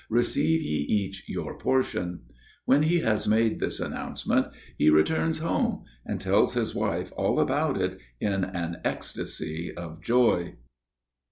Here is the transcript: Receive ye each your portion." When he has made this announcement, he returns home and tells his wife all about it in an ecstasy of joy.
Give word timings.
Receive 0.09 0.63
ye 0.63 0.77
each 0.77 1.23
your 1.29 1.59
portion." 1.59 2.21
When 2.65 2.81
he 2.81 3.01
has 3.01 3.27
made 3.27 3.59
this 3.59 3.79
announcement, 3.79 4.47
he 4.75 4.89
returns 4.89 5.37
home 5.37 5.83
and 6.07 6.19
tells 6.19 6.55
his 6.55 6.73
wife 6.73 7.13
all 7.15 7.39
about 7.39 7.79
it 7.79 7.99
in 8.19 8.43
an 8.43 8.77
ecstasy 8.83 9.71
of 9.77 10.01
joy. 10.01 10.55